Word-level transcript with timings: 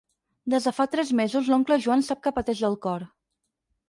Des 0.51 0.63
de 0.69 0.71
fa 0.77 0.85
tres 0.95 1.11
mesos 1.19 1.51
l'oncle 1.53 1.77
Joan 1.83 2.01
sap 2.07 2.23
que 2.23 2.33
pateix 2.39 2.63
del 2.65 2.79
cor. 2.87 3.05